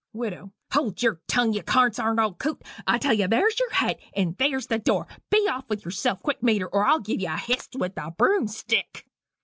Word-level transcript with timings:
WIDOW. 0.13 0.51
"Hold 0.73 1.03
yer 1.03 1.21
tongue 1.27 1.53
you 1.53 1.61
consarned 1.61 2.19
old 2.19 2.39
coot 2.39 2.59
you. 2.65 2.83
I 2.87 2.97
tell 2.97 3.13
ye 3.13 3.27
there's 3.27 3.59
your 3.59 3.69
hat, 3.69 3.99
and 4.15 4.35
there's 4.39 4.65
the 4.65 4.79
door 4.79 5.05
be 5.29 5.47
off 5.47 5.69
with 5.69 5.85
yerself, 5.85 6.23
quick 6.23 6.41
metre, 6.41 6.65
or 6.65 6.85
I'll 6.85 7.01
give 7.01 7.19
ye 7.21 7.27
a 7.27 7.37
hyst 7.37 7.75
with 7.75 7.93
the 7.93 8.11
broomstick." 8.17 9.05